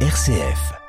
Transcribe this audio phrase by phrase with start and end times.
[0.00, 0.85] RCF.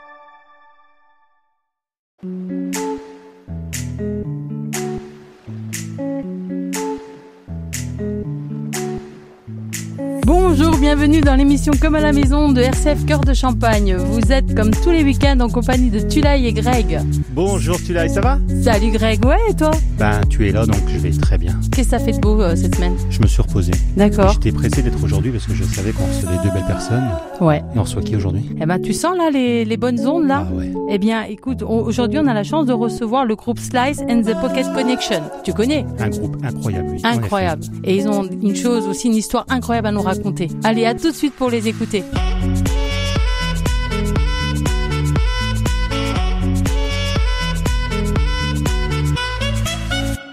[10.60, 13.96] Bonjour, bienvenue dans l'émission Comme à la maison de RCF Cœur de Champagne.
[13.96, 17.00] Vous êtes comme tous les week-ends en compagnie de Tulay et Greg.
[17.36, 18.40] Bonjour Tulay, ça va?
[18.64, 19.70] Salut Greg, ouais et toi?
[20.00, 21.60] Ben tu es là donc je vais très bien.
[21.72, 22.96] Qu'est-ce que ça fait de beau euh, cette semaine?
[23.12, 23.72] Je me suis reposé.
[23.98, 24.32] D'accord.
[24.32, 27.08] J'étais pressé d'être aujourd'hui parce que je savais qu'on recevait deux belles personnes.
[27.40, 27.60] Ouais.
[27.76, 28.50] Et on reçoit qui aujourd'hui?
[28.60, 30.48] Eh ben tu sens là les, les bonnes ondes là?
[30.50, 30.74] Ah ouais.
[30.90, 34.34] Eh bien écoute, aujourd'hui on a la chance de recevoir le groupe Slice and the
[34.42, 35.22] Pocket Connection.
[35.44, 35.86] Tu connais?
[36.00, 36.88] Un groupe incroyable.
[36.94, 37.02] oui.
[37.04, 37.64] Incroyable.
[37.84, 40.47] Et ils ont une chose aussi, une histoire incroyable à nous raconter.
[40.64, 42.04] Allez, à tout de suite pour les écouter.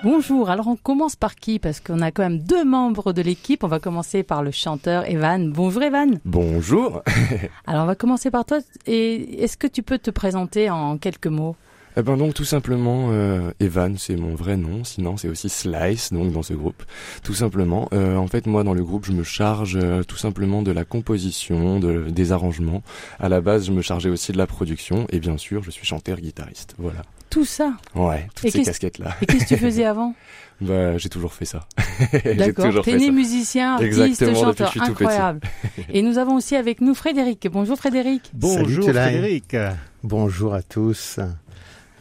[0.04, 1.58] Bonjour, alors on commence par qui?
[1.58, 3.64] Parce qu'on a quand même deux membres de l'équipe.
[3.64, 5.50] On va commencer par le chanteur Evan.
[5.50, 6.18] Bonjour Evan.
[6.26, 7.02] Bonjour.
[7.66, 8.58] Alors on va commencer par toi.
[8.86, 11.56] Et est-ce que tu peux te présenter en quelques mots?
[11.96, 14.82] Eh ben donc tout simplement, euh, Evan, c'est mon vrai nom.
[14.82, 16.82] Sinon, c'est aussi Slice, donc dans ce groupe.
[17.22, 17.88] Tout simplement.
[17.92, 20.84] Euh, en fait, moi, dans le groupe, je me charge euh, tout simplement de la
[20.84, 22.82] composition, de, des arrangements.
[23.20, 25.86] À la base, je me chargeais aussi de la production, et bien sûr, je suis
[25.86, 26.74] chanteur-guitariste.
[26.78, 27.02] Voilà.
[27.30, 27.74] Tout ça.
[27.94, 29.16] Ouais, toutes Et ces qu'est-ce- casquettes-là.
[29.22, 30.14] Et qu'est-ce que tu faisais avant
[30.60, 31.66] Bah, j'ai toujours fait ça.
[32.24, 32.66] j'ai D'accord.
[32.66, 33.12] toujours T'es fait né ça.
[33.12, 35.04] musicien, artiste, chanteur, je suis tout petit.
[35.04, 35.40] incroyable.
[35.92, 37.48] Et nous avons aussi avec nous Frédéric.
[37.52, 38.30] Bonjour Frédéric.
[38.34, 38.98] Bonjour Salut.
[38.98, 39.56] Frédéric.
[40.04, 41.18] Bonjour à tous.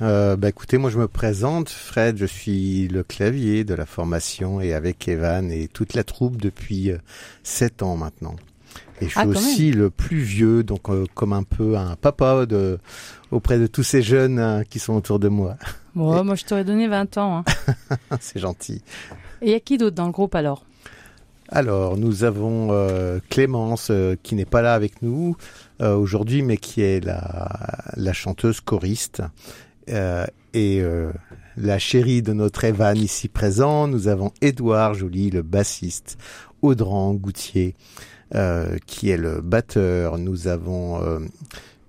[0.01, 4.59] Euh, bah écoutez, moi je me présente, Fred, je suis le clavier de la formation
[4.59, 6.97] et avec Evan et toute la troupe depuis euh,
[7.43, 8.35] sept ans maintenant.
[9.01, 11.95] Et je suis Ah, quand aussi le plus vieux, donc euh, comme un peu un
[11.95, 12.79] papa de,
[13.31, 15.55] auprès de tous ces jeunes euh, qui sont autour de moi.
[15.95, 17.43] Bon, moi je t'aurais donné 20 ans.
[17.47, 17.97] hein.
[18.19, 18.81] C'est gentil.
[19.43, 20.65] Et il y a qui d'autre dans le groupe alors?
[21.49, 25.37] Alors, nous avons euh, Clémence euh, qui n'est pas là avec nous
[25.81, 27.47] euh, aujourd'hui, mais qui est la,
[27.95, 29.21] la chanteuse choriste
[29.89, 31.11] euh, et euh,
[31.57, 33.87] la chérie de notre Evan ici présent.
[33.87, 36.17] Nous avons Édouard Joly, le bassiste,
[36.61, 37.75] Audran Goutier
[38.35, 40.17] euh, qui est le batteur.
[40.17, 41.19] Nous avons euh,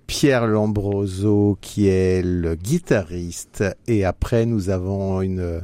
[0.05, 5.61] Pierre Lambroso qui est le guitariste et après nous avons une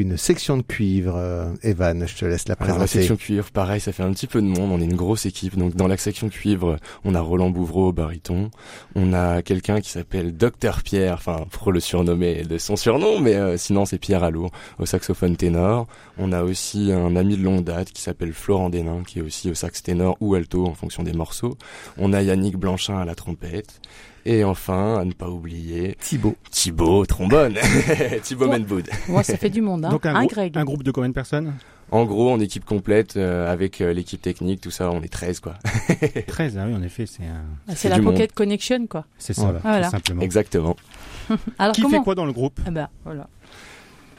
[0.00, 1.14] une section de cuivre.
[1.16, 2.98] Euh, Evan, je te laisse la Alors, la présenter.
[3.00, 4.70] section cuivre, pareil, ça fait un petit peu de monde.
[4.72, 5.56] On est une grosse équipe.
[5.56, 8.50] Donc, dans la section cuivre, on a Roland Bouvreau au baryton.
[8.94, 13.34] On a quelqu'un qui s'appelle Docteur Pierre, enfin, pour le surnommer de son surnom, mais
[13.34, 15.86] euh, sinon, c'est Pierre Allour au saxophone ténor.
[16.18, 19.50] On a aussi un ami de longue date qui s'appelle Florent Denain, qui est aussi
[19.50, 21.56] au sax ténor ou alto en fonction des morceaux.
[21.98, 23.80] On a Yannick Blanchin à la trompette.
[24.26, 26.36] Et enfin, à ne pas oublier, Thibaut.
[26.50, 27.54] Thibaut au trombone.
[28.22, 28.58] Thibaut Ouais.
[28.58, 28.88] Menboud.
[29.08, 29.84] Moi, ça fait du monde.
[29.84, 31.54] Hein, Donc un, grou- Greg un groupe de combien de personnes
[31.90, 35.40] En gros, en équipe complète, euh, avec euh, l'équipe technique, tout ça, on est 13,
[35.40, 35.54] quoi.
[36.26, 37.42] 13, ah oui en effet c'est un...
[37.68, 39.06] Ah, C'est la du Pocket Connection, quoi.
[39.18, 39.58] c'est ça Voilà.
[39.60, 39.86] Voilà.
[39.86, 40.22] tout simplement.
[40.22, 40.76] Exactement.
[41.58, 43.28] Alors Qui comment fait quoi dans le groupe Ah bah, voilà.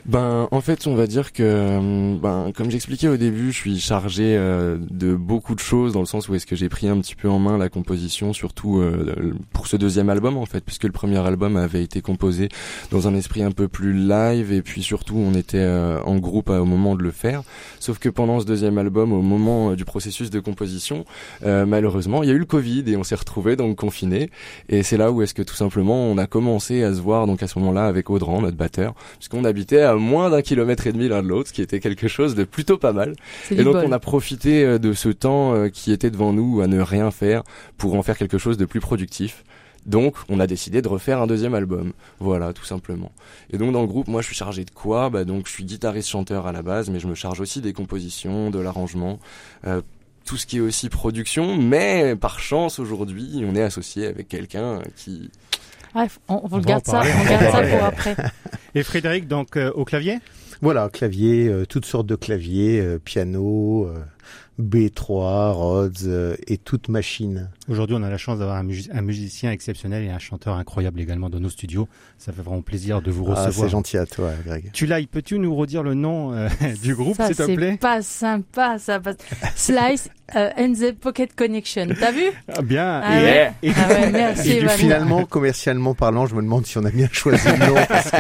[0.05, 3.79] Ben, en fait, on va dire que, euh, ben, comme j'expliquais au début, je suis
[3.79, 6.99] chargé euh, de beaucoup de choses dans le sens où est-ce que j'ai pris un
[6.99, 10.85] petit peu en main la composition, surtout euh, pour ce deuxième album en fait, puisque
[10.85, 12.49] le premier album avait été composé
[12.91, 16.49] dans un esprit un peu plus live et puis surtout on était euh, en groupe
[16.49, 17.43] au moment de le faire.
[17.79, 21.05] Sauf que pendant ce deuxième album, au moment euh, du processus de composition,
[21.43, 24.29] euh, malheureusement, il y a eu le Covid et on s'est retrouvé donc confinés.
[24.69, 27.43] Et c'est là où est-ce que tout simplement on a commencé à se voir donc
[27.43, 31.23] à ce moment-là avec Audran, notre batteur, puisqu'on habitait moins d'un kilomètre et demi l'un
[31.23, 33.15] de l'autre, ce qui était quelque chose de plutôt pas mal.
[33.49, 33.85] Et donc bol.
[33.87, 37.11] on a profité euh, de ce temps euh, qui était devant nous à ne rien
[37.11, 37.43] faire
[37.77, 39.43] pour en faire quelque chose de plus productif.
[39.85, 41.93] Donc on a décidé de refaire un deuxième album.
[42.19, 43.11] Voilà, tout simplement.
[43.51, 45.09] Et donc dans le groupe, moi je suis chargé de quoi?
[45.09, 47.73] Bah donc je suis guitariste chanteur à la base, mais je me charge aussi des
[47.73, 49.19] compositions, de l'arrangement,
[49.65, 49.81] euh,
[50.25, 51.57] tout ce qui est aussi production.
[51.57, 55.31] Mais par chance aujourd'hui, on est associé avec quelqu'un qui
[55.93, 58.15] Bref, on, on va garde ça, on on garde ça pour après.
[58.75, 60.19] Et Frédéric donc euh, au clavier?
[60.61, 63.99] Voilà, clavier, euh, toutes sortes de claviers, euh, piano, euh,
[64.59, 67.49] B3, Rhodes euh, et toute machine.
[67.69, 70.99] Aujourd'hui on a la chance d'avoir un, musi- un musicien exceptionnel et un chanteur incroyable
[71.01, 71.87] également dans nos studios.
[72.17, 73.67] Ça fait vraiment plaisir de vous Ah, recevoir.
[73.67, 74.71] c'est gentil à toi, Greg.
[74.73, 76.47] Tulay, peux-tu nous redire le nom euh,
[76.83, 77.77] du groupe s'il te c'est plaît?
[77.79, 78.99] pas sympa, ça.
[78.99, 79.17] passe.
[79.55, 81.87] Slice euh, and the Pocket Connection.
[81.99, 82.25] T'as vu?
[82.55, 83.01] Ah, Bien.
[83.03, 83.51] Ah et, ouais.
[83.63, 86.91] et- Ah ouais, merci Et du- finalement, commercialement parlant, je me demande si on a
[86.91, 88.17] bien choisi le nom parce que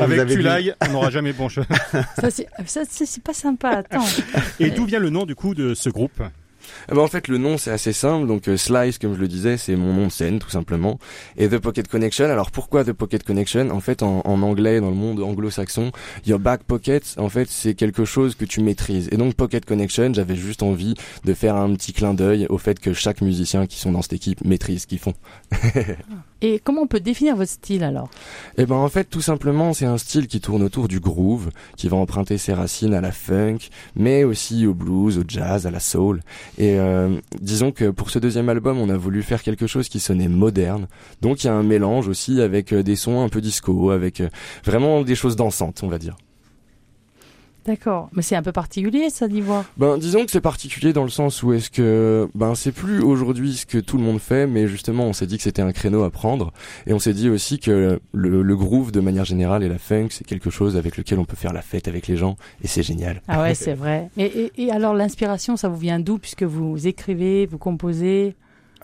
[0.00, 1.66] avec avait dit- Tulay, on n'aura jamais bon chemin.
[2.18, 3.70] Ça, c'est c'est- c'est pas sympa.
[3.70, 4.04] Attends.
[4.58, 6.22] Et d'où vient le nom du coup de ce groupe
[6.90, 8.26] Eh ben, en fait, le nom c'est assez simple.
[8.26, 10.98] Donc euh, Slice, comme je le disais, c'est mon nom de scène tout simplement.
[11.36, 12.26] Et The Pocket Connection.
[12.26, 13.70] Alors pourquoi The Pocket Connection?
[13.70, 15.92] En fait, en, en, anglais, dans le monde anglo-saxon,
[16.26, 19.08] your back pocket, en fait, c'est quelque chose que tu maîtrises.
[19.12, 22.78] Et donc Pocket Connection, j'avais juste envie de faire un petit clin d'œil au fait
[22.78, 25.14] que chaque musicien qui sont dans cette équipe maîtrise ce qu'ils font.
[26.42, 28.10] Et comment on peut définir votre style alors?
[28.58, 31.88] Eh ben en fait tout simplement c'est un style qui tourne autour du groove, qui
[31.88, 33.58] va emprunter ses racines à la funk,
[33.94, 36.22] mais aussi au blues, au jazz, à la soul.
[36.58, 39.98] Et euh, disons que pour ce deuxième album on a voulu faire quelque chose qui
[40.00, 40.88] sonnait moderne,
[41.22, 44.20] donc il y a un mélange aussi avec euh, des sons un peu disco, avec
[44.20, 44.28] euh,
[44.64, 46.16] vraiment des choses dansantes on va dire.
[47.66, 49.64] D'accord, mais c'est un peu particulier ça d'ivoire.
[49.76, 53.54] Ben disons que c'est particulier dans le sens où est-ce que ben c'est plus aujourd'hui
[53.54, 56.04] ce que tout le monde fait, mais justement on s'est dit que c'était un créneau
[56.04, 56.52] à prendre
[56.86, 60.08] et on s'est dit aussi que le, le, groove de manière générale et la funk
[60.10, 62.84] c'est quelque chose avec lequel on peut faire la fête avec les gens et c'est
[62.84, 63.20] génial.
[63.26, 64.10] Ah ouais c'est vrai.
[64.16, 68.36] Et, et, et alors l'inspiration ça vous vient d'où puisque vous écrivez, vous composez?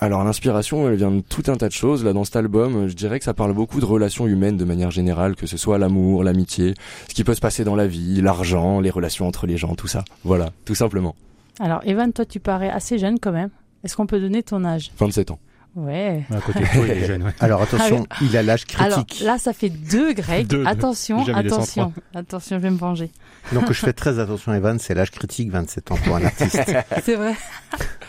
[0.02, 2.04] Alors l'inspiration, elle vient de tout un tas de choses.
[2.04, 4.90] Là, dans cet album, je dirais que ça parle beaucoup de relations humaines de manière
[4.90, 6.74] générale, que ce soit l'amour, l'amitié,
[7.08, 9.86] ce qui peut se passer dans la vie, l'argent, les relations entre les gens, tout
[9.86, 10.02] ça.
[10.24, 11.14] Voilà, tout simplement.
[11.60, 13.50] Alors Evan, toi tu parais assez jeune quand même.
[13.84, 14.90] Est-ce qu'on peut donner ton âge?
[14.98, 15.38] 27 ans.
[15.76, 16.24] Ouais.
[16.34, 17.22] À côté de toi, il est jeune.
[17.22, 17.32] Ouais.
[17.40, 19.20] Alors attention, ah, il a l'âge critique.
[19.20, 20.48] Alors là, ça fait deux Greg.
[20.48, 21.32] Deux, attention, deux.
[21.32, 23.08] attention, attention, je vais me venger.
[23.52, 24.80] Donc je fais très attention, Evan.
[24.80, 26.60] C'est l'âge critique, 27 ans pour un artiste.
[27.04, 27.34] c'est vrai.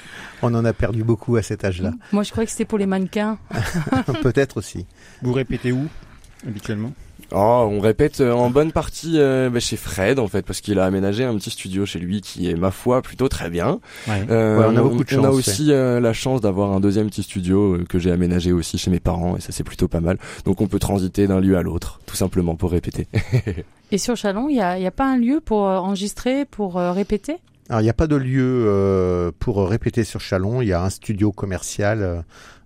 [0.44, 1.94] On en a perdu beaucoup à cet âge-là.
[2.12, 3.38] Moi, je croyais que c'était pour les mannequins.
[4.22, 4.86] Peut-être aussi.
[5.22, 5.88] Vous répétez où
[6.48, 6.92] habituellement?
[7.32, 10.78] Oh, on répète euh, en bonne partie euh, bah, chez Fred en fait parce qu'il
[10.78, 13.80] a aménagé un petit studio chez lui qui est ma foi plutôt très bien.
[14.08, 14.26] Ouais.
[14.30, 15.20] Euh, ouais, on a beaucoup de chance.
[15.20, 18.78] On a aussi euh, la chance d'avoir un deuxième petit studio que j'ai aménagé aussi
[18.78, 20.18] chez mes parents et ça c'est plutôt pas mal.
[20.46, 23.08] Donc on peut transiter d'un lieu à l'autre tout simplement pour répéter.
[23.92, 27.38] et sur Chalon, il y a, y a, pas un lieu pour enregistrer, pour répéter?
[27.70, 30.62] Alors, il n'y a pas de lieu euh, pour répéter sur Chalon.
[30.62, 32.22] Il y a un studio commercial euh,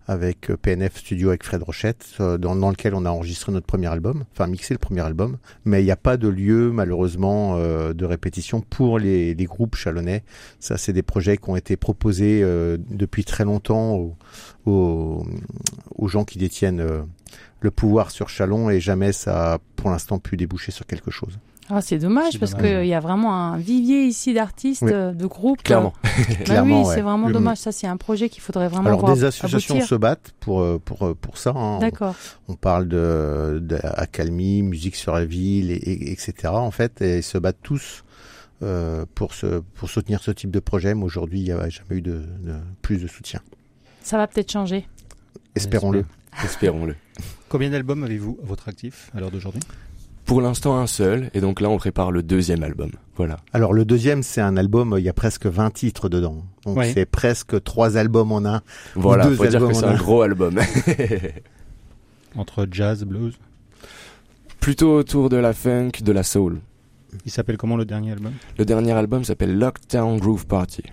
[0.07, 3.87] avec PNF Studio avec Fred Rochette, euh, dans, dans, lequel on a enregistré notre premier
[3.87, 5.37] album, enfin mixé le premier album.
[5.65, 9.75] Mais il n'y a pas de lieu, malheureusement, euh, de répétition pour les, les, groupes
[9.75, 10.23] chalonnais.
[10.59, 14.15] Ça, c'est des projets qui ont été proposés euh, depuis très longtemps aux,
[14.65, 15.27] aux,
[15.95, 17.05] aux gens qui détiennent
[17.59, 21.37] le pouvoir sur Chalon et jamais ça a pour l'instant pu déboucher sur quelque chose.
[21.69, 24.91] Ah, c'est dommage parce qu'il y a vraiment un vivier ici d'artistes, Oui.
[24.91, 25.61] de groupes.
[25.63, 25.93] Clairement.
[26.01, 26.09] Bah
[26.45, 26.95] Clairement, oui, ouais.
[26.95, 27.57] c'est vraiment dommage.
[27.57, 29.89] Ça, c'est un projet qu'il faudrait vraiment Alors voir des associations aboutir.
[29.89, 31.51] se battent pour euh, pour euh, pour ça.
[31.55, 31.79] hein.
[31.79, 32.15] D'accord.
[32.47, 36.33] On parle de, de Accalmie, musique sur la ville, et, et- etc.
[36.53, 38.05] En fait, et ils se battent tous
[38.63, 40.95] euh, pour se pour soutenir ce type de projet.
[40.95, 43.41] Mais aujourd'hui, il n'y a jamais eu de, de plus de soutien.
[44.03, 44.87] Ça va peut-être changer.
[45.55, 46.05] Espérons-le.
[46.45, 46.95] Espérons-le.
[47.49, 49.61] Combien d'albums avez-vous à votre actif à l'heure d'aujourd'hui?
[50.27, 52.91] Pour l'instant un seul et donc là on prépare le deuxième album.
[53.15, 53.37] Voilà.
[53.53, 54.93] Alors le deuxième, c'est un album.
[54.97, 56.43] Il y a presque 20 titres dedans.
[56.65, 56.91] Donc Ouais.
[56.93, 58.61] c'est presque trois albums en un.
[58.95, 59.95] Voilà, deux faut dire que c'est un.
[59.95, 60.59] gros album.
[62.35, 63.35] Entre jazz, blues
[64.59, 66.59] Plutôt autour de la funk, de la soul.
[67.25, 68.33] Il s'appelle comment le dernier album?
[68.57, 70.83] Le dernier album s'appelle Lockdown Groove Party.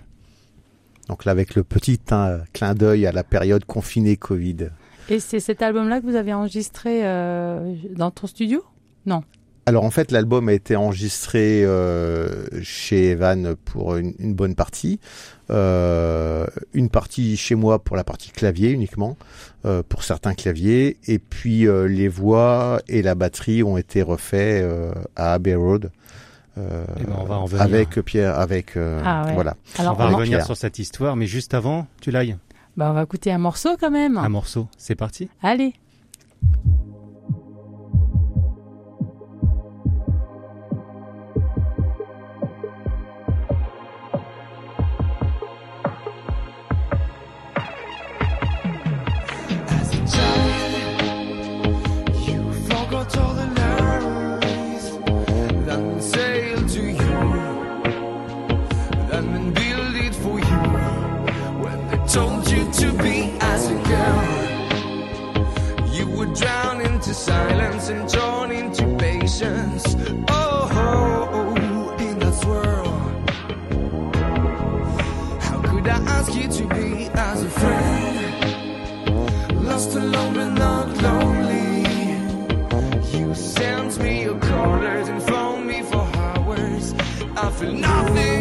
[1.09, 4.69] Donc là, avec le petit hein, clin d'œil à la période confinée Covid.
[5.09, 8.63] Et c'est cet album-là que vous avez enregistré euh, dans ton studio?
[9.67, 14.99] Alors en fait, l'album a été enregistré euh, chez Evan pour une, une bonne partie,
[15.49, 19.17] euh, une partie chez moi pour la partie clavier uniquement,
[19.65, 24.61] euh, pour certains claviers, et puis euh, les voix et la batterie ont été refaits
[24.61, 25.89] euh, à Abbey Road.
[26.59, 27.63] euh, Eh ben, on va en venir.
[27.63, 29.33] avec Pierre, avec euh, Ah ouais.
[29.33, 29.55] voilà.
[29.79, 30.45] Alors, On va on, va- revenir Pierre.
[30.45, 32.37] sur cette histoire, mais juste avant, tu l'ailles.
[32.77, 34.17] bah, on va écouter un morceau quand même.
[34.17, 35.27] Un morceau, c'est parti.
[35.41, 35.73] Allez.
[67.15, 69.95] Silence and turn into patience.
[70.27, 71.55] Oh,
[71.99, 72.89] in that swirl,
[75.39, 78.15] how could I ask you to be as a friend?
[79.65, 81.85] Lost alone but not lonely.
[83.17, 86.93] You sent me your colors and phoned me for hours.
[87.37, 88.34] I feel nothing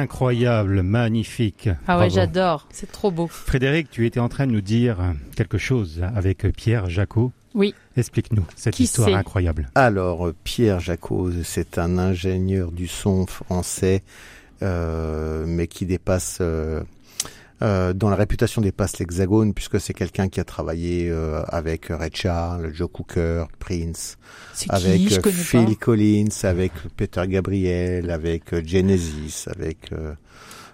[0.00, 1.68] Incroyable, magnifique.
[1.86, 2.66] Ah ouais, j'adore.
[2.70, 3.26] C'est trop beau.
[3.26, 4.96] Frédéric, tu étais en train de nous dire
[5.36, 7.32] quelque chose avec Pierre Jacot.
[7.54, 7.74] Oui.
[7.96, 9.68] Explique-nous cette Qui histoire incroyable.
[9.74, 14.02] Alors, euh, Pierre Jacot, c'est un ingénieur du son français,
[14.62, 16.82] euh, mais qui dépasse, euh,
[17.62, 22.10] euh, dont la réputation dépasse l'Hexagone, puisque c'est quelqu'un qui a travaillé euh, avec Ray
[22.12, 24.16] Charles, Joe Cooker, Prince,
[24.68, 25.74] avec qui euh, Phil pas.
[25.74, 30.14] Collins, avec Peter Gabriel, avec euh, Genesis, avec euh,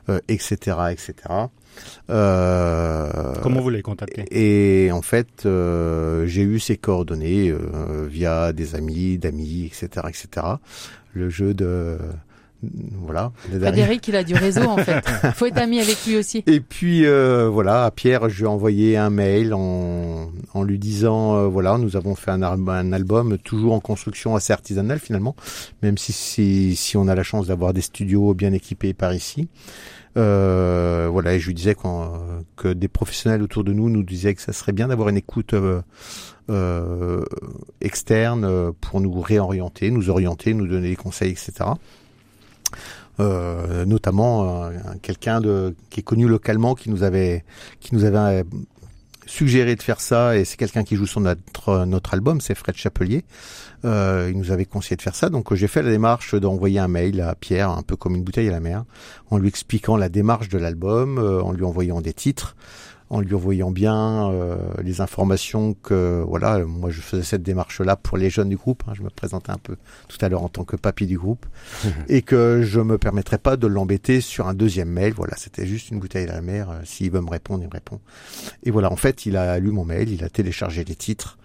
[0.09, 0.77] euh, etc.
[0.93, 1.13] etc.
[2.11, 8.53] Euh, Comment vous l'avez contacté et en fait, euh, j'ai eu ses coordonnées euh, via
[8.53, 10.47] des amis, d'amis, etc., etc.
[11.13, 11.99] Le jeu de
[12.63, 13.33] voilà.
[13.73, 15.07] Frédéric, il a du réseau en fait.
[15.35, 16.43] Faut être ami avec lui aussi.
[16.47, 20.79] Et puis euh, voilà, à Pierre, je lui ai envoyé un mail en, en lui
[20.79, 25.37] disant euh, voilà, nous avons fait un, un album toujours en construction assez artisanale finalement,
[25.83, 29.49] même si, si, si on a la chance d'avoir des studios bien équipés par ici.
[30.17, 32.11] Euh, voilà, et je lui disais qu'on-
[32.57, 35.53] que des professionnels autour de nous nous disaient que ça serait bien d'avoir une écoute
[35.53, 35.83] euh,
[36.49, 37.23] euh,
[37.83, 41.53] externe euh, pour nous réorienter, nous orienter, nous donner des conseils, etc.
[43.19, 44.71] Euh, notamment euh,
[45.01, 47.47] quelqu'un de qui est connu localement qui nous avait
[47.81, 48.45] qui nous avait euh,
[49.25, 53.25] suggéré de faire ça et c'est quelqu'un qui joue sur notre album c'est Fred Chapelier.
[53.87, 55.31] Euh, il nous avait conseillé de faire ça.
[55.31, 58.49] Donc j'ai fait la démarche d'envoyer un mail à Pierre un peu comme une bouteille
[58.49, 58.85] à la mer
[59.31, 62.55] en lui expliquant la démarche de l'album en lui envoyant des titres
[63.09, 67.95] en lui envoyant bien euh, les informations que voilà moi je faisais cette démarche là
[67.95, 69.77] pour les jeunes du groupe hein, je me présentais un peu
[70.09, 71.47] tout à l'heure en tant que papy du groupe.
[72.09, 75.13] Et que je me permettrais pas de l'embêter sur un deuxième mail.
[75.15, 76.71] Voilà c'était juste une bouteille à la mer.
[76.71, 78.01] Euh, s'il veut me répondre il me répond.
[78.65, 81.39] Et voilà en fait il a lu mon mail il a téléchargé les titres.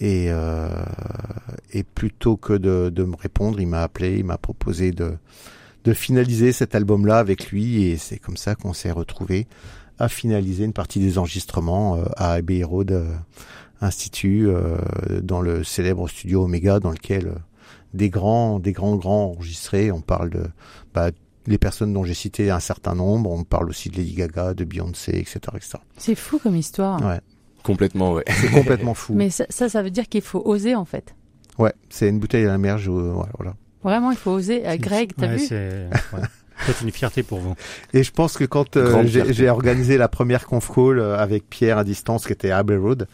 [0.00, 0.68] Et euh,
[1.72, 5.14] et plutôt que de, de me répondre il m'a appelé il m'a proposé de
[5.84, 7.84] de finaliser cet album là avec lui.
[7.84, 9.46] Et c'est comme ça qu'on s'est retrouvé
[9.98, 13.12] à finaliser une partie des enregistrements euh, à Abbey Road euh,
[13.80, 14.76] Institut euh,
[15.22, 17.34] dans le célèbre studio Omega dans lequel euh,
[17.94, 20.42] des grands des grands grands enregistrés on parle de
[20.94, 21.10] bah,
[21.46, 24.64] les personnes dont j'ai cité un certain nombre on parle aussi de Lady Gaga de
[24.64, 27.00] Beyoncé etc etc C'est fou comme histoire.
[27.04, 27.20] Ouais.
[27.62, 28.24] Complètement, ouais.
[28.28, 31.14] c'est complètement fou Mais ça, ça, ça veut dire qu'il faut oser en fait.
[31.58, 33.54] ouais c'est une bouteille à la mer je, voilà, voilà.
[33.84, 34.66] Vraiment, il faut oser.
[34.66, 35.46] Euh, Greg, t'as Ouais, vu
[36.66, 37.54] c'est une fierté pour vous.
[37.94, 41.78] Et je pense que quand euh, j'ai organisé la première conf call euh, avec Pierre
[41.78, 43.06] à distance, qui était à Abbey Road,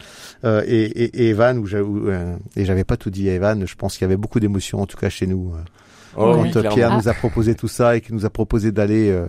[0.43, 3.75] euh, et, et, et Evan, où euh, et j'avais pas tout dit à Evan, je
[3.75, 5.59] pense qu'il y avait beaucoup d'émotions, en tout cas chez nous, euh,
[6.17, 6.75] Oh, quand oui, euh, clairement.
[6.75, 6.97] Pierre Ah.
[6.97, 9.27] nous a proposé tout ça et qu'il nous a proposé d'aller euh,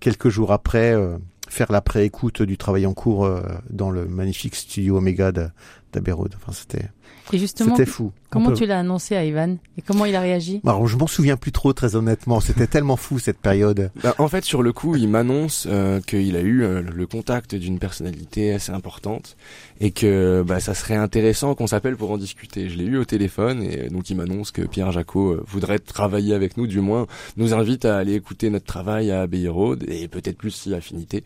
[0.00, 4.54] quelques jours après euh, faire la pré-écoute du travail en cours euh, dans le magnifique
[4.54, 5.48] studio Omega de-
[5.92, 6.32] d'Abbey Road.
[6.36, 6.86] Enfin, c'était
[7.32, 8.12] Et justement, c'était fou.
[8.30, 10.60] comment peut- tu l'as annoncé à Ivan Et comment il a réagi?
[10.66, 12.40] Alors, je m'en souviens plus trop, très honnêtement.
[12.40, 13.90] C'était tellement fou cette période.
[14.02, 17.54] Bah, en fait, sur le coup, il m'annonce euh, qu'il a eu euh, le contact
[17.54, 19.36] d'une personnalité assez importante
[19.80, 22.68] et que bah, ça serait intéressant qu'on s'appelle pour en discuter.
[22.68, 25.78] Je l'ai eu au téléphone et euh, donc il m'annonce que Pierre Jacot euh, voudrait
[25.78, 27.06] travailler avec nous, du moins
[27.38, 31.24] nous invite à aller écouter notre travail à Abbey Road et peut-être plus si affinité.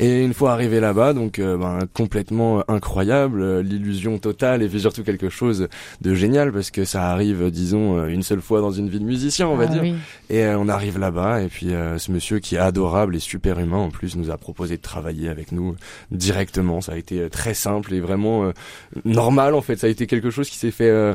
[0.00, 4.80] Et une fois arrivé là-bas, donc euh, ben, complètement incroyable, euh, l'illusion totale et puis
[4.80, 5.68] surtout quelque chose
[6.00, 9.04] de génial parce que ça arrive, disons, euh, une seule fois dans une vie de
[9.04, 9.82] musicien, on va Ah dire.
[9.82, 9.94] oui.
[10.30, 13.58] Et euh, on arrive là-bas et puis euh, ce monsieur qui est adorable et super
[13.58, 15.76] humain en plus nous a proposé de travailler avec nous
[16.10, 16.80] directement.
[16.80, 18.52] Ça a été très simple et vraiment euh,
[19.04, 19.76] normal en fait.
[19.76, 21.14] Ça a été quelque chose qui s'est fait euh,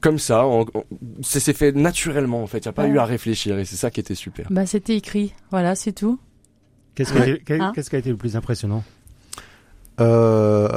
[0.00, 0.44] comme ça.
[0.46, 0.84] en- en-
[1.22, 2.58] ça s'est fait naturellement en fait.
[2.58, 2.90] Il n'y a pas Ouais.
[2.90, 4.46] eu à réfléchir et c'est ça qui était super.
[4.50, 5.32] Bah, c'était écrit.
[5.50, 6.18] Voilà, c'est tout.
[6.94, 7.42] Qu'est-ce qui a, Ouais.
[7.60, 8.82] Hein qu'est-ce qui a été le plus impressionnant?
[10.00, 10.68] Euh,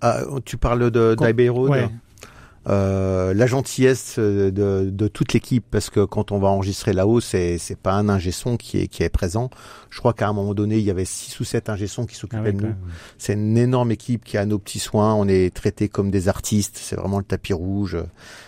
[0.00, 1.70] ah, tu parles de Quand- d'Abbey Road?
[1.70, 1.88] Ouais.
[2.66, 7.20] Euh, la gentillesse euh, de, de toute l'équipe parce que quand on va enregistrer là-haut
[7.20, 9.50] c'est c'est pas un ingé son qui est qui est présent.
[9.90, 12.14] Je crois qu'à un moment donné il y avait six ou sept ingé sons qui
[12.16, 12.74] Ah s'occupaient ouais, de nous.
[13.18, 15.12] c'est une énorme équipe qui a nos petits soins.
[15.14, 16.78] On est traités comme des artistes.
[16.80, 17.98] C'est vraiment le tapis rouge.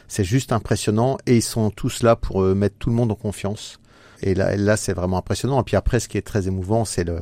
[0.09, 1.19] C'est juste impressionnant.
[1.27, 3.81] Et ils sont tous là pour euh, mettre tout le monde en confiance.
[4.23, 5.61] Et là là c'est vraiment impressionnant.
[5.61, 7.19] Et puis après ce qui est très émouvant c'est le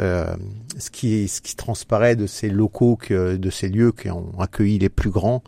[0.00, 0.34] euh,
[0.78, 4.78] ce qui ce qui transparaît de ces locaux que de ces lieux qui ont accueilli
[4.78, 5.42] les plus grands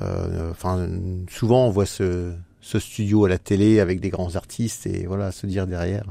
[0.00, 0.88] enfin,
[1.30, 5.32] souvent on voit ce, ce studio à la télé avec des grands artistes et voilà,
[5.32, 6.04] se dire derrière.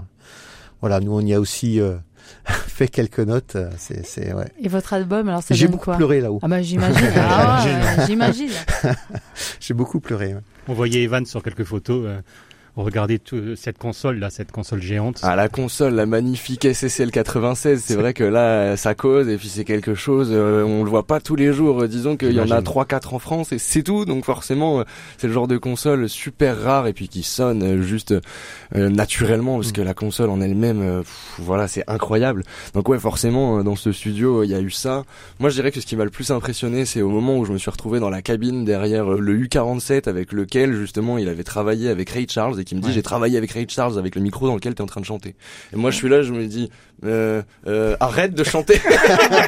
[0.82, 1.96] Voilà, nous on y a aussi euh,
[2.46, 3.56] fait quelques notes.
[3.56, 4.48] euh, C'est, c'est ouais.
[4.60, 6.40] Et votre album, alors ça J'ai beaucoup quoi pleuré là-haut.
[6.42, 7.08] Ah bah j'imagine.
[7.16, 8.50] Ah, j'imagine.
[9.60, 10.34] J'ai beaucoup pleuré.
[10.34, 10.42] ouais.
[10.68, 12.04] On voyait Evan sur quelques photos.
[12.08, 12.22] euh,
[12.78, 15.20] Regardez tout- cette console là, cette console géante.
[15.24, 19.50] Ah la console, la magnifique SSL 96, c'est vrai que là ça cause et puis
[19.50, 21.82] c'est quelque chose, euh, on le voit pas tous les jours.
[21.84, 22.64] Euh, Disons qu'il y en a J'imagine.
[22.66, 24.84] 3-4 en France et c'est tout, donc forcément euh,
[25.18, 28.14] c'est le genre de console super rare et puis qui sonne euh, juste
[28.76, 29.74] euh, naturellement parce Mm.
[29.74, 31.04] que la console en elle-même, euh,
[31.40, 32.44] voilà c'est incroyable.
[32.74, 35.04] Donc ouais forcément dans ce studio il y a eu ça.
[35.40, 37.52] Moi je dirais que ce qui m'a le plus impressionné c'est au moment où je
[37.52, 41.90] me suis retrouvé dans la cabine derrière le U47 avec lequel justement il avait travaillé
[41.90, 42.94] avec Ray Charles et qui me dit Ouais.
[42.94, 45.06] j'ai travaillé avec Ray Charles avec le micro dans lequel tu es en train de
[45.06, 45.36] chanter.
[45.74, 46.70] Et moi je suis là je me dis
[47.04, 48.80] euh, euh, arrête de chanter.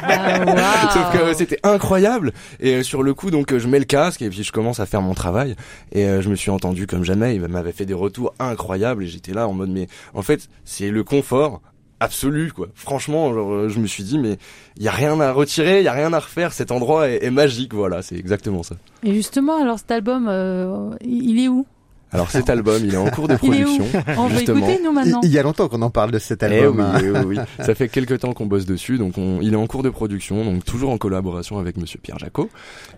[0.06, 0.92] Ah, waouh.
[0.92, 4.22] Sauf que euh, c'était incroyable et euh, sur le coup donc je mets le casque
[4.22, 5.54] et puis je commence à faire mon travail
[5.92, 7.34] et je me suis entendu comme jamais.
[7.36, 10.90] Il m'avait fait des retours incroyables et j'étais là en mode mais en fait c'est
[10.90, 11.60] le confort
[12.00, 12.68] absolu quoi.
[12.74, 14.36] Franchement genre, je me suis dit mais
[14.76, 16.52] il y a rien à retirer, il y a rien à refaire.
[16.52, 18.74] Cet endroit est, est magique voilà c'est exactement ça.
[19.02, 21.66] Et justement, alors cet album, euh, il est où?
[22.14, 24.02] Alors cet album il est en cours de Il est où production.
[24.16, 24.58] On va justement.
[24.66, 25.20] écouter nous maintenant.
[25.22, 26.76] il y a longtemps qu'on en parle de cet Eh album.
[26.78, 27.00] oui, hein.
[27.02, 27.64] eh oui, oui.
[27.64, 30.44] Ça fait quelques temps qu'on bosse dessus, donc on, il est en cours de production,
[30.44, 32.48] donc toujours en collaboration avec Monsieur Pierre Jacot.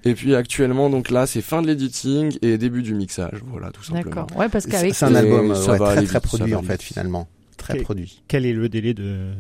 [0.05, 3.83] Et puis actuellement, donc là, c'est fin de l'editing et début du mixage, voilà, tout
[3.83, 4.05] simplement.
[4.23, 4.39] D'accord.
[4.39, 6.59] Ouais, parce C'est qu'avec c'est un album ça ouais, va très très ça produit va
[6.59, 7.27] en fait finalement.
[7.57, 8.23] Très produit.
[8.29, 9.31] Quel est le délai de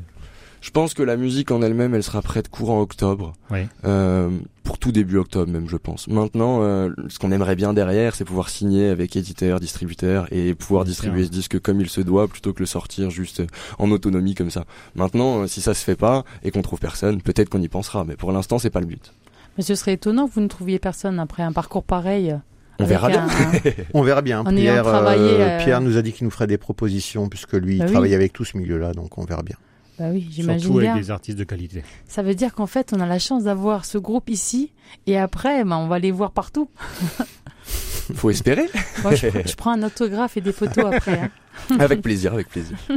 [0.66, 3.68] Je pense que la musique en elle-même, elle sera prête courant octobre, Ouais.
[3.84, 4.30] euh,
[4.64, 6.08] pour tout début octobre même, je pense.
[6.08, 10.84] Maintenant, euh, ce qu'on aimerait bien derrière, c'est pouvoir signer avec éditeur, distributeur et pouvoir
[10.84, 13.44] distribuer ce disque comme il se doit, plutôt que le sortir juste
[13.78, 14.64] en autonomie comme ça.
[14.96, 18.04] Maintenant, euh, si ça se fait pas et qu'on trouve personne, peut-être qu'on y pensera,
[18.04, 19.12] mais pour l'instant, c'est pas le but.
[19.58, 22.32] Mais ce serait étonnant que vous ne trouviez personne après un parcours pareil.
[22.32, 22.36] euh,
[22.80, 23.24] On verra bien.
[23.28, 24.42] un- On verra bien.
[24.44, 27.84] Pierre, travaillé, euh, Pierre nous a dit qu'il nous ferait des propositions puisque lui Bah
[27.84, 27.92] il oui.
[27.92, 29.56] travaille avec tout ce milieu-là, donc on verra bien.
[29.98, 31.00] Bah oui, j'imagine surtout avec bien.
[31.00, 31.82] des artistes de qualité.
[32.06, 34.72] Ça veut dire qu'en fait, on a la chance d'avoir ce groupe ici,
[35.06, 36.68] et après, bah, on va les voir partout.
[38.14, 38.66] Faut espérer.
[39.02, 41.18] Moi, je, je prends un autographe et des photos après.
[41.18, 41.76] hein.
[41.78, 42.76] avec plaisir, avec plaisir.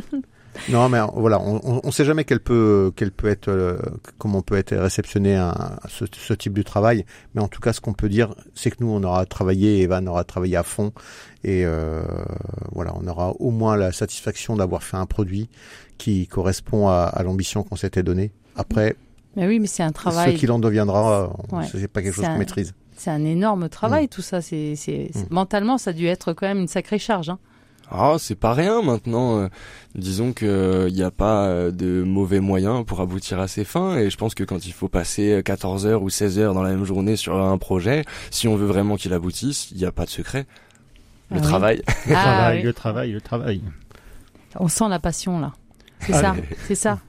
[0.70, 3.78] Non, mais voilà, on, on sait jamais quelle peut, quelle peut être, euh,
[4.18, 5.54] comment peut être réceptionné un,
[5.88, 7.06] ce, ce type de travail.
[7.34, 10.08] Mais en tout cas, ce qu'on peut dire, c'est que nous, on aura travaillé, Evan
[10.08, 10.92] aura travaillé à fond,
[11.44, 12.04] et euh,
[12.72, 15.50] voilà, on aura au moins la satisfaction d'avoir fait un produit
[15.98, 18.32] qui correspond à, à l'ambition qu'on s'était donnée.
[18.56, 18.96] Après,
[19.36, 20.36] Mais oui, mais c'est un ce travail.
[20.36, 21.66] qu'il en deviendra, Ouais.
[21.72, 22.74] c'est pas quelque chose qu'on maîtrise.
[22.98, 24.42] C'est un énorme travail, tout ça.
[24.42, 24.76] C'est-
[25.16, 25.24] Mm.
[25.30, 27.30] Mentalement, ça a dû être quand même une sacrée charge.
[27.30, 27.40] Hein.
[27.92, 29.40] Ah, c'est pas rien maintenant.
[29.40, 29.48] euh,
[29.96, 33.98] disons que il n'y a pas euh, de mauvais moyens pour aboutir à ses fins.
[33.98, 36.62] Et je pense que quand il faut passer euh, 14 heures ou 16 heures dans
[36.64, 39.92] la même journée sur un projet, si on veut vraiment qu'il aboutisse, il n'y a
[39.92, 40.46] pas de secret.
[41.32, 41.48] Le Ah oui.
[41.48, 41.82] travail.
[42.08, 42.64] Le Ah, travail, oui.
[42.64, 43.62] le travail, le travail.
[44.60, 45.54] On sent la passion là.
[46.02, 47.00] C'est Ah, ça, mais- c'est ça.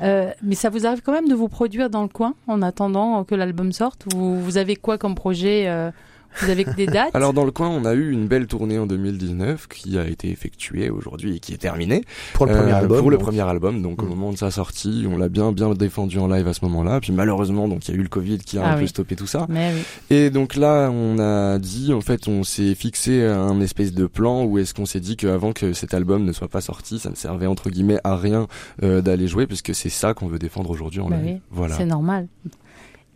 [0.00, 3.22] Euh, mais ça vous arrive quand même de vous produire dans le coin en attendant
[3.24, 5.90] que l'album sorte Ou vous avez quoi comme projet euh,
[6.40, 8.78] Vous avez que des dates Alors dans le coin, on a eu une belle tournée
[8.78, 12.04] en 2019 qui a été effectuée aujourd'hui et qui est terminée.
[12.34, 12.98] Pour le premier Euh, album.
[13.00, 13.24] Pour le donc.
[13.26, 14.08] premier album, donc au Mm.
[14.08, 17.00] moment de sa sortie, on l'a bien bien défendu en live à ce moment-là.
[17.00, 19.16] Puis malheureusement, donc il y a eu le Covid qui a Ah un peu stoppé
[19.16, 19.46] tout ça.
[19.48, 19.82] Mais oui.
[20.16, 24.44] Et donc là, on a dit, en fait, on s'est fixé un espèce de plan
[24.44, 27.14] où est-ce qu'on s'est dit qu'avant que cet album ne soit pas sorti, ça ne
[27.16, 28.46] servait entre guillemets à rien
[28.82, 31.34] euh, d'aller jouer, puisque c'est ça qu'on veut défendre aujourd'hui en Bah live.
[31.34, 31.76] oui, Voilà.
[31.76, 32.26] C'est normal.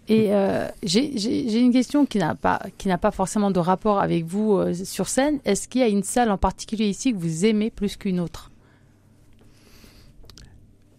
[0.09, 4.25] Et euh, j'ai une question qui n'a pas qui n'a pas forcément de rapport avec
[4.25, 5.41] vous euh, sur scène.
[5.45, 8.51] Est-ce qu'il y a une salle en particulier ici que vous aimez plus qu'une autre?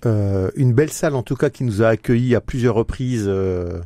[0.06, 3.26] Euh, une belle salle en tout cas qui nous a accueillis à plusieurs reprises.
[3.28, 3.82] euh,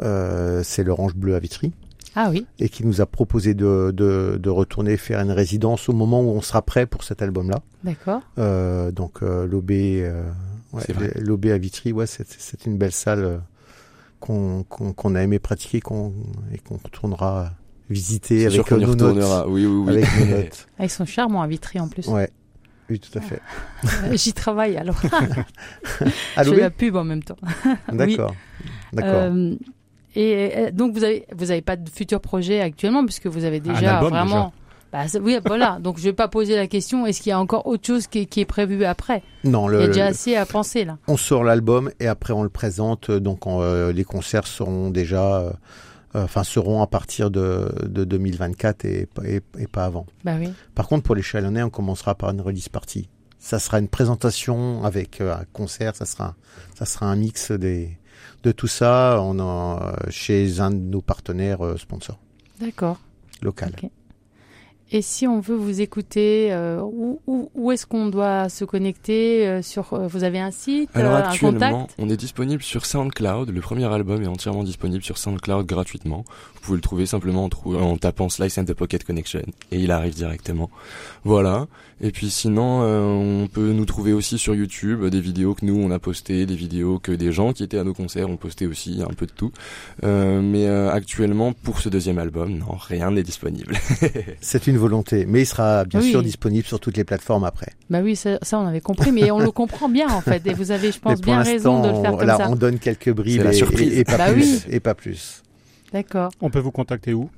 [0.00, 1.72] euh, c'est l'Orange Bleu à Vitry
[2.14, 5.92] Ah oui, et qui nous a proposé de, de, de retourner faire une résidence au
[5.92, 7.60] moment où on sera prêt pour cet album-là.
[7.82, 8.20] d'accord.
[8.38, 10.22] Euh, donc euh, l'OB, euh,
[10.72, 13.38] ouais, à Vitry, ouais, c'est, c'est une belle salle euh,
[14.20, 16.12] qu'on, a aimé pratiquer qu'on,
[16.52, 17.52] et qu'on retournera
[17.90, 19.46] visiter avec sûr nos notes.
[19.48, 19.90] Oui, oui, oui.
[19.90, 20.66] Avec nos notes.
[20.78, 22.06] Ah, ils sont charmants à Vitry en plus.
[22.06, 22.30] Ouais.
[22.90, 23.40] Oui, tout à fait.
[23.84, 25.00] Euh, J'y travaille alors.
[26.00, 27.36] Je fais la pub en même temps.
[27.92, 28.34] D'accord.
[28.92, 29.14] D'accord.
[29.14, 29.54] Euh,
[30.14, 33.58] et euh, donc vous avez vous avez pas de futur projet actuellement puisque vous avez
[33.58, 34.52] Un déjà album, vraiment.
[34.92, 35.78] Bah, oui, voilà.
[35.82, 37.06] Donc je vais pas poser la question.
[37.06, 39.22] Est-ce qu'il y a encore autre chose qui est, qui est prévu après?
[39.44, 40.98] Non, Il y a le, déjà assez à penser là.
[41.08, 43.10] on sort l'album et après on le présente.
[43.10, 45.52] Donc on, euh, les concerts seront déjà, euh,
[46.14, 50.06] enfin seront à partir de, de 2024 et, pas- et, et pas avant.
[50.24, 50.48] Bah oui.
[50.74, 53.08] Par contre, pour les Chalonnais, on commencera par une release party.
[53.38, 55.94] Ça sera une présentation avec euh, un concert.
[55.96, 56.34] Ça sera,
[56.76, 57.98] ça sera un mix des,
[58.42, 59.78] de tout ça on
[60.10, 62.18] chez un de nos partenaires sponsors
[62.60, 62.98] D'accord.
[63.42, 63.72] local.
[64.90, 69.46] Et si on veut vous écouter, euh, où, où, où est-ce qu'on doit se connecter
[69.46, 71.94] euh, sur, euh, Vous avez un site, Alors euh, un actuellement, contact?
[71.98, 73.50] on est disponible sur SoundCloud.
[73.50, 76.24] Le premier album est entièrement disponible sur SoundCloud gratuitement.
[76.54, 79.78] Vous pouvez le trouver simplement en, trou- en tapant Slice and the Pocket Connection et
[79.78, 80.70] il arrive directement.
[81.24, 81.66] Voilà.
[82.00, 85.76] Et puis sinon, euh, on peut nous trouver aussi sur YouTube des vidéos que nous
[85.76, 88.66] on a postées, des vidéos que des gens qui étaient à nos concerts ont posté
[88.68, 89.50] aussi, un peu de tout.
[90.04, 93.74] Euh, mais euh, actuellement, pour ce deuxième album, non, rien n'est disponible.
[94.40, 96.10] C'est une volonté, mais il sera bien Oui.
[96.10, 97.72] sûr disponible sur toutes les plateformes après.
[97.90, 100.46] Bah oui, ça, ça, on avait compris, mais on le comprend bien en fait.
[100.46, 102.48] Et vous avez, je pense, bien raison de le faire on- comme là, ça.
[102.50, 103.92] on donne quelques bribes et, surprise.
[103.92, 104.42] et- et pas Bah plus.
[104.66, 104.74] oui.
[104.74, 105.42] Et pas plus.
[105.92, 106.30] D'accord.
[106.40, 107.28] On peut vous contacter où?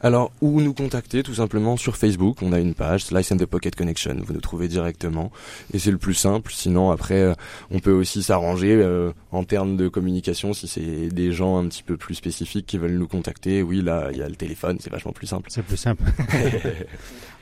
[0.00, 2.42] Alors, ou nous contacter tout simplement sur Facebook.
[2.42, 4.16] On a une page, Slice and the Pocket Connection.
[4.24, 5.30] Vous nous trouvez directement.
[5.72, 6.52] Et c'est le plus simple.
[6.54, 7.34] Sinon, après, euh,
[7.70, 11.82] on peut aussi s'arranger euh, en termes de communication si c'est des gens un petit
[11.82, 13.62] peu plus spécifiques qui veulent nous contacter.
[13.62, 14.78] Oui, là, il y a le téléphone.
[14.80, 15.48] C'est vachement plus simple.
[15.50, 16.04] C'est plus simple.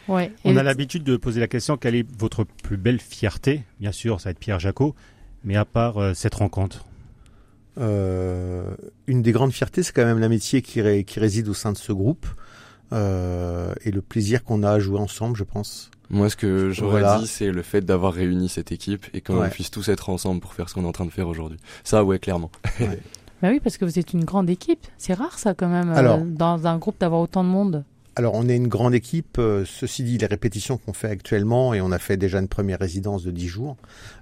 [0.08, 0.32] Ouais.
[0.44, 3.62] On a l'habitude de poser la question quelle est votre plus belle fierté?
[3.80, 4.94] Bien sûr, ça va être Pierre Jacot,
[5.44, 6.84] mais à part euh, cette rencontre.
[7.78, 8.64] Euh,
[9.06, 11.76] une des grandes fiertés, c'est quand même l'amitié qui, ré- qui réside au sein de
[11.78, 12.26] ce groupe
[12.92, 15.90] euh, et le plaisir qu'on a à jouer ensemble, je pense.
[16.10, 17.18] Moi, ce que j'aurais Voilà.
[17.18, 19.48] dit, c'est le fait d'avoir réuni cette équipe et qu'on Ouais.
[19.50, 21.58] puisse tous être ensemble pour faire ce qu'on est en train de faire aujourd'hui.
[21.82, 22.50] Ça, ouais, clairement.
[23.42, 24.86] Bah oui, parce que vous êtes une grande équipe.
[24.96, 27.84] C'est rare ça quand même, euh, dans un groupe d'avoir autant de monde.
[28.16, 29.38] Alors, on est une grande équipe.
[29.38, 32.78] euh, ceci dit, les répétitions qu'on fait actuellement, et on a fait déjà une première
[32.78, 33.76] résidence de 10 jours.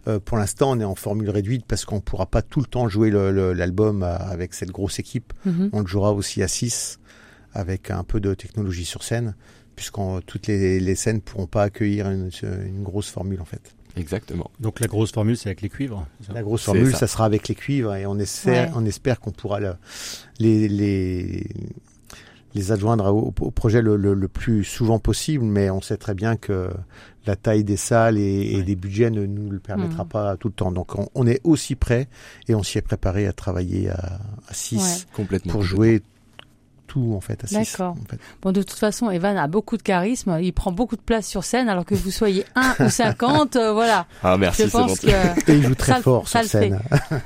[0.08, 2.66] euh, pour l'instant, on est en formule réduite parce qu'on ne pourra pas tout le
[2.66, 5.32] temps jouer l'album à- avec cette grosse équipe.
[5.44, 5.70] Mhm.
[5.72, 6.98] On le jouera aussi à 6
[7.54, 9.34] avec un peu de technologie sur scène,
[9.76, 12.30] puisqu'en toutes les, les scènes ne pourront pas accueillir une,
[12.66, 13.74] une grosse formule en fait.
[13.96, 14.50] Exactement.
[14.58, 16.06] Donc la grosse formule, c'est avec les cuivres.
[16.32, 17.00] La grosse formule, ça.
[17.00, 17.06] ça.
[17.08, 18.74] sera avec les cuivres et on espère, Ouais.
[18.74, 19.74] on espère qu'on pourra le-
[20.38, 21.46] les, les,
[22.54, 26.14] les adjoindre au, au projet le, le- le plus souvent possible, mais on sait très
[26.14, 26.68] bien que
[27.26, 30.08] la taille des salles et, des budgets ne nous le permettra Mhm.
[30.08, 30.72] pas tout le temps.
[30.72, 32.08] Donc on, on est aussi prêt
[32.48, 34.82] et on s'y est préparé à travailler à, à 6 Ouais.
[35.14, 35.52] Complètement.
[35.52, 35.62] pour complètement.
[35.62, 36.02] jouer
[36.92, 37.54] tout en fait à 6.
[37.54, 37.96] D'accord.
[38.42, 40.38] Bon, de toute façon, Evan a beaucoup de charisme.
[40.42, 43.72] Il prend beaucoup de place sur scène, alors que vous soyez 1 ou 50, euh,
[43.72, 44.06] voilà.
[44.22, 45.06] Ah, merci, Je c'est pense gentil.
[45.06, 45.50] que.
[45.52, 46.70] Et il joue très Ça fort ça sur le fait.
[46.70, 46.80] scène.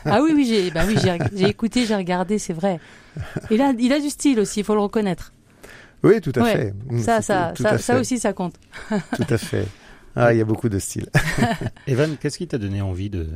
[0.04, 0.96] Ah oui, oui, j'ai bah oui,
[1.34, 2.78] j'ai écouté, j'ai regardé, c'est vrai.
[3.50, 5.32] Il a, il a du style aussi, il faut le reconnaître.
[6.04, 6.52] Oui, tout à Ouais.
[6.52, 6.74] fait.
[6.88, 7.94] Mm, Ça, ça, tout, tout ça, fait.
[7.98, 8.54] aussi, ça compte.
[9.16, 9.66] Tout à fait.
[10.14, 11.08] Ah, il y a beaucoup de style.
[11.86, 13.26] Evan, qu'est-ce qui t'a donné envie de,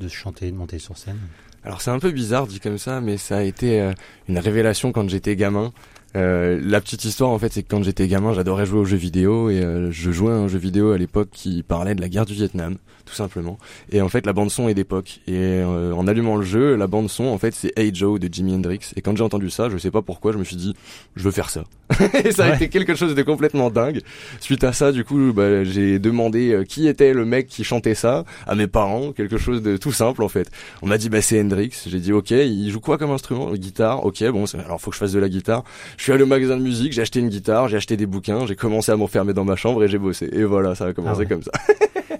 [0.00, 1.18] de chanter, de monter sur scène?
[1.64, 3.92] Alors c'est un peu bizarre dit comme ça, mais ça a été euh,
[4.28, 5.72] une révélation quand j'étais gamin.
[6.16, 8.96] Euh, la petite histoire en fait, c'est que quand j'étais gamin, j'adorais jouer aux jeux
[8.96, 12.08] vidéo et euh, je jouais à un jeu vidéo à l'époque qui parlait de la
[12.08, 13.58] guerre du Vietnam, tout simplement.
[13.90, 15.20] Et en fait, la bande son est d'époque.
[15.26, 18.32] Et euh, en allumant le jeu, la bande son en fait, c'est Hey Joe de
[18.32, 18.92] Jimi Hendrix.
[18.96, 20.74] Et quand j'ai entendu ça, je sais pas pourquoi, je me suis dit,
[21.16, 21.64] je veux faire ça.
[22.24, 22.56] et ça a Ouais.
[22.56, 24.00] été quelque chose de complètement dingue.
[24.40, 27.94] Suite à ça, du coup, bah, j'ai demandé euh, qui était le mec qui chantait
[27.94, 30.50] ça à mes parents, quelque chose de tout simple en fait.
[30.80, 31.70] On m'a dit bah c'est Hendrix.
[31.86, 33.52] J'ai dit ok, il joue quoi comme instrument?
[33.52, 34.04] Guitare.
[34.06, 35.62] Ok, bon, alors faut que je fasse de la guitare.
[35.98, 38.46] Je suis allé au magasin de musique, j'ai acheté une guitare, j'ai acheté des bouquins,
[38.46, 40.28] j'ai commencé à m'enfermer dans ma chambre et j'ai bossé.
[40.32, 41.26] Et voilà, ça a commencé Ah ouais.
[41.26, 41.50] comme ça.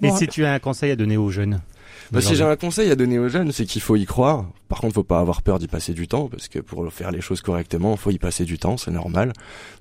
[0.02, 1.60] Et si tu as un conseil à donner aux jeunes
[2.10, 4.46] Bah, si j'ai un conseil à donner aux jeunes, c'est qu'il faut y croire.
[4.68, 7.20] Par contre, faut pas avoir peur d'y passer du temps, parce que pour faire les
[7.20, 9.32] choses correctement, faut y passer du temps, c'est normal.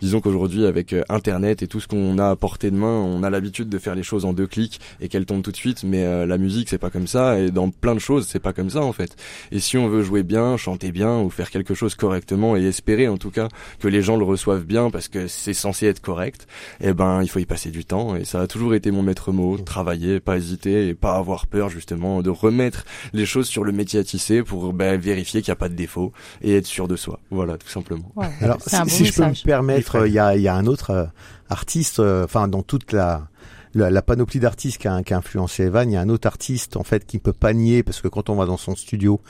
[0.02, 3.24] Disons qu'aujourd'hui, avec euh, Internet et tout ce qu'on a à portée de main, on
[3.24, 5.84] a l'habitude de faire les choses en deux clics et qu'elles tombent tout de suite.
[5.84, 8.54] Mais euh, la musique, c'est pas comme ça, et dans plein de choses, c'est pas
[8.54, 9.16] comme ça en fait.
[9.52, 13.08] Et si on veut jouer bien, chanter bien ou faire quelque chose correctement et espérer
[13.08, 13.48] en tout cas
[13.80, 16.48] que les gens le reçoivent bien, parce que c'est censé être correct,
[16.82, 18.16] eh ben, il faut y passer du temps.
[18.16, 21.70] Et ça a toujours été mon maître mot travailler, pas hésiter et pas avoir peur
[21.70, 25.54] justement de remettre les choses sur le métier à tisser pour ben, vérifier qu'il n'y
[25.54, 27.20] a pas de défaut et être sûr de soi.
[27.32, 28.12] Voilà, tout simplement.
[28.16, 30.56] Ouais, Alors, si, bon si je peux me permettre, il y a, il y a
[30.56, 31.06] un autre euh,
[31.50, 33.28] artiste, euh, enfin dans toute la,
[33.74, 36.28] la, la panoplie d'artistes qui a, qui a influencé Evan, il y a un autre
[36.28, 38.76] artiste en fait qui ne peut pas nier parce que quand on va dans son
[38.76, 39.22] studio,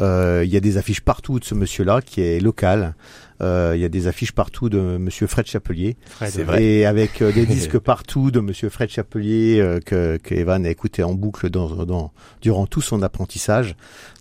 [0.00, 2.94] il y a des affiches partout de ce monsieur-là qui est local.
[3.42, 6.62] Euh, il y a des affiches partout de Monsieur Fred Chapelier Fred, c'est vrai.
[6.62, 10.70] et avec euh, des disques partout de Monsieur Fred Chapelier euh, que, que Evan a
[10.70, 13.74] écouté en boucle dans, dans, durant tout son apprentissage.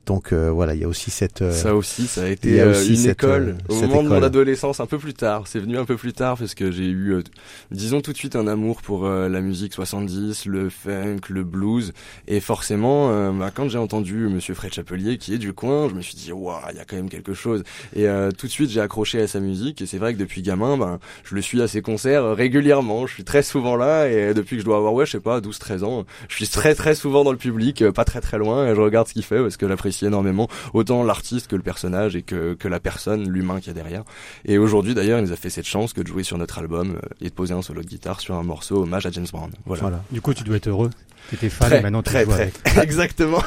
[0.06, 2.66] Donc euh, voilà, il y a aussi cette euh, Ça aussi, ça a été a
[2.66, 5.14] euh, aussi une cette, école euh, au cette moment de mon adolescence, un peu plus
[5.14, 5.44] tard.
[5.46, 7.24] C'est venu un peu plus tard parce que j'ai eu, euh,
[7.70, 11.94] disons tout de suite, un amour pour euh, la musique 70, le funk, le blues.
[12.28, 16.02] Et forcément, euh, bah, quand j'ai entendu Monsieur Fred Chapelier qui est du je me
[16.02, 17.64] suis dit, waouh, il y a quand même quelque chose.
[17.96, 20.42] Et euh, tout de suite, j'ai accroché à sa musique et c'est vrai que depuis
[20.42, 23.08] gamin, ben, je le suis à ses concerts régulièrement.
[23.08, 25.42] Je suis très souvent là et depuis que je dois avoir, ouais, je sais pas,
[25.42, 28.68] 12, 13 ans, je suis très très souvent dans le public, pas très très loin
[28.68, 32.16] et je regarde ce qu'il fait parce que j'apprécie énormément autant l'artiste que le personnage
[32.16, 34.04] et que, que la personne, l'humain qu'il y a derrière.
[34.46, 37.00] Et aujourd'hui d'ailleurs, il nous a fait cette chance que de jouer sur notre album
[37.22, 39.52] et de poser un solo de guitare sur un morceau hommage à James Brown.
[39.66, 39.82] Voilà.
[39.82, 40.04] Voilà.
[40.12, 40.90] Du coup, tu dois être heureux.
[41.30, 42.42] Tu étais fan Très, et maintenant tu très, joues très.
[42.44, 42.78] avec.
[42.84, 43.42] Exactement.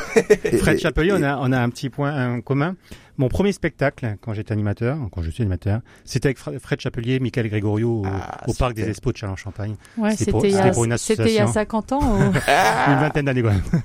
[0.58, 2.76] Fred Chapelier, on a, on a un petit point en commun.
[3.16, 7.20] Mon premier spectacle, quand j'étais animateur, quand je suis animateur, c'était avec Fr- Fred Chapelier,
[7.20, 8.88] Michael Gregorio au, Ah, au Parc des.
[8.88, 9.76] Expos de Châlons-Champagne.
[9.96, 11.52] Ouais, C'est c'était pour- il, y a- c'était pour une c'était il y a association.
[11.52, 12.00] 50 ans.
[12.18, 12.32] ou-
[12.90, 13.82] Une vingtaine d'années quand même.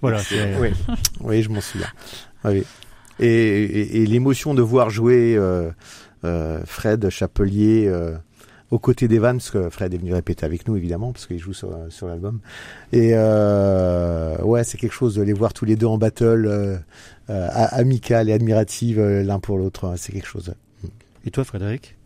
[0.00, 0.18] voilà.
[0.18, 0.68] c'est- Oui,
[1.20, 1.88] oui, je m'en souviens.
[2.44, 2.64] Oui.
[3.18, 5.70] Et, et, et l'émotion de voir jouer euh,
[6.24, 8.16] euh, Fred Chapelier euh,
[8.70, 11.52] aux côtés d'Evan, parce que Fred est venu répéter avec nous évidemment, parce qu'il joue
[11.52, 12.40] sur, sur l'album.
[12.92, 16.76] Et euh, ouais, c'est quelque chose de les voir tous les deux en battle, euh,
[17.30, 17.48] euh,
[18.26, 19.94] et admirative euh, l'un pour l'autre.
[19.96, 20.54] C'est quelque chose.
[21.24, 21.96] Et toi, Frédéric?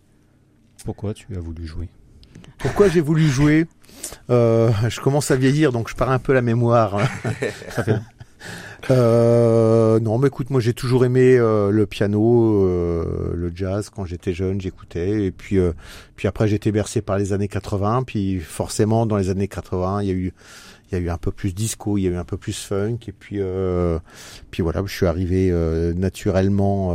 [0.85, 1.89] Pourquoi tu as voulu jouer?
[2.59, 3.67] Pourquoi j'ai voulu jouer?
[4.31, 6.99] Euh, Je commence à vieillir, donc je pars un peu la mémoire.
[7.71, 8.01] Ça fait-
[8.91, 13.91] Euh, non, mais écoute, moi j'ai toujours aimé euh, le piano, euh, le jazz.
[13.91, 15.25] Quand j'étais jeune, j'écoutais.
[15.27, 15.73] Et puis, euh,
[16.17, 18.05] puis après, été bercé par les années 80.
[18.05, 20.33] Puis forcément, dans les années 80, il y a eu,
[20.91, 22.57] il y a eu un peu plus disco, il y a eu un peu plus
[22.57, 22.99] funk.
[23.09, 23.99] Et puis, euh,
[24.51, 26.95] puis voilà, je suis arrivé euh, naturellement.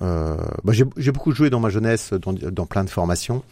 [0.00, 3.42] Bah, j'ai beaucoup joué dans ma jeunesse, dans, dans plein de formations.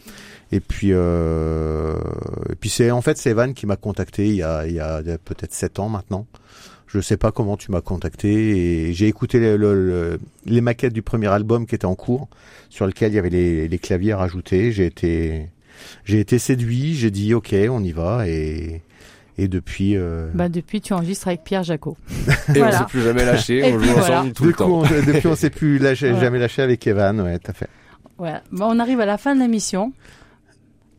[0.51, 4.67] Et puis, et puis c'est en fait c'est Evan qui m'a contacté il y a,
[4.67, 6.27] il y a peut-être sept ans maintenant.
[6.93, 8.29] Je sais pas comment tu m'as contacté
[8.87, 12.27] et j'ai écouté le- le- le- les maquettes du premier album qui était en cours,
[12.69, 14.71] sur lequel il y avait les, les claviers rajoutés.
[14.71, 15.49] J'ai été,
[16.05, 16.93] j'ai été séduit.
[16.93, 18.81] J'ai dit ok, on y va et
[19.39, 19.97] et depuis.
[19.97, 21.97] euh, Bah, depuis, tu enregistres avec Pierre Jacot.
[22.53, 22.75] Et Voilà.
[22.75, 24.19] on s'est plus jamais lâché, on joue voilà.
[24.19, 24.81] ensemble tout du le coup, temps.
[24.81, 27.19] on, depuis on s'est plus lâché, jamais lâché avec Evan.
[27.21, 27.69] Ouais, t'as fait.
[28.19, 28.43] Voilà.
[28.51, 29.91] Bah, on arrive à la fin de l'émission.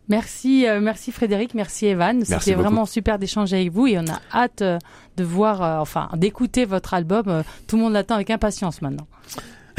[0.08, 2.24] Merci, euh, merci Frédéric, merci Evan.
[2.24, 4.78] C'était vraiment super d'échanger avec vous et on a hâte euh,
[5.16, 7.24] de voir, euh, enfin, d'écouter votre album.
[7.28, 9.06] Euh, Tout le monde l'attend avec impatience maintenant.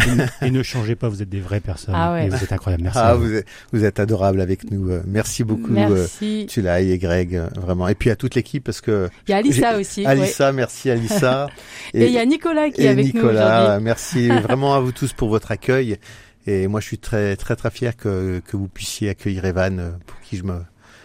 [0.06, 1.94] et, ne, et ne changez pas, vous êtes des vraies personnes.
[1.96, 2.26] Ah ouais.
[2.26, 2.84] Et vous êtes incroyables.
[2.84, 3.00] Merci.
[3.02, 3.28] Ah, vous.
[3.28, 4.90] vous êtes, vous êtes adorables avec nous.
[5.06, 5.72] Merci beaucoup.
[5.72, 6.48] euh, Merci.
[6.50, 7.88] Tulay et Greg, vraiment.
[7.88, 10.02] Et puis à toute l'équipe parce que Il y a Alissa aussi.
[10.02, 10.08] ouais.
[10.08, 11.48] Alissa, merci Alissa.
[11.94, 15.14] Et il y a Nicolas qui est avec nous Nicolas, merci vraiment à vous tous
[15.14, 15.98] pour votre accueil.
[16.48, 19.92] Et moi, je suis très très très fier que, que vous puissiez accueillir Evan, euh,
[20.06, 20.60] pour qui je me,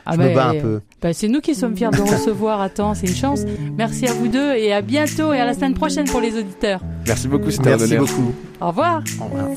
[0.05, 0.81] Ah je bah, me bats un euh, peu.
[1.01, 2.61] bah, c'est nous qui sommes fiers de recevoir.
[2.61, 3.41] Attends, c'est une chance.
[3.77, 6.81] Merci à vous deux et à bientôt et à la semaine prochaine pour les auditeurs.
[7.07, 8.35] Merci beaucoup, c'était un Merci beaucoup.
[8.61, 9.03] Au revoir.
[9.21, 9.49] Au revoir.